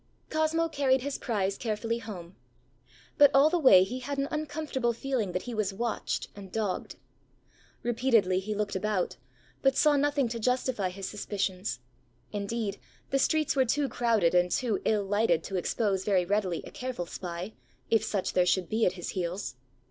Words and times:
ã 0.31 0.31
Cosmo 0.33 0.67
carried 0.67 1.01
his 1.03 1.19
prize 1.19 1.59
carefully 1.59 1.99
home. 1.99 2.35
But 3.19 3.29
all 3.35 3.51
the 3.51 3.59
way 3.59 3.83
he 3.83 3.99
had 3.99 4.17
an 4.17 4.27
uncomfortable 4.31 4.93
feeling 4.93 5.31
that 5.33 5.43
he 5.43 5.53
was 5.53 5.75
watched 5.75 6.27
and 6.35 6.51
dogged. 6.51 6.95
Repeatedly 7.83 8.39
he 8.39 8.55
looked 8.55 8.75
about, 8.75 9.17
but 9.61 9.75
saw 9.77 9.95
nothing 9.95 10.27
to 10.29 10.39
justify 10.39 10.89
his 10.89 11.07
suspicions. 11.07 11.81
Indeed, 12.33 12.79
the 13.11 13.19
streets 13.19 13.55
were 13.55 13.63
too 13.63 13.87
crowded 13.87 14.33
and 14.33 14.49
too 14.49 14.81
ill 14.85 15.03
lighted 15.03 15.43
to 15.43 15.55
expose 15.55 16.03
very 16.03 16.25
readily 16.25 16.63
a 16.65 16.71
careful 16.71 17.05
spy, 17.05 17.53
if 17.91 18.03
such 18.03 18.33
there 18.33 18.47
should 18.47 18.69
be 18.69 18.87
at 18.87 18.93
his 18.93 19.09
heels. 19.09 19.53